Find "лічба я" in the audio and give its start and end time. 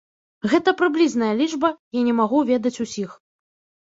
1.41-2.03